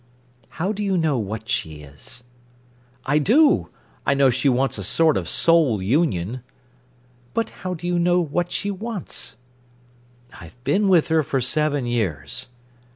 "How 0.57 0.71
do 0.71 0.83
you 0.83 0.97
know 0.97 1.19
what 1.19 1.47
she 1.47 1.83
is?" 1.83 2.23
"I 3.05 3.19
do! 3.19 3.69
I 4.03 4.15
know 4.15 4.31
she 4.31 4.49
wants 4.49 4.79
a 4.79 4.83
sort 4.83 5.15
of 5.15 5.29
soul 5.29 5.79
union." 5.79 6.41
"But 7.35 7.51
how 7.61 7.75
do 7.75 7.85
you 7.85 7.99
know 7.99 8.19
what 8.19 8.49
she 8.51 8.71
wants?" 8.71 9.35
"I've 10.33 10.55
been 10.63 10.87
with 10.87 11.09
her 11.09 11.21
for 11.21 11.39
seven 11.39 11.85
years." 11.85 12.47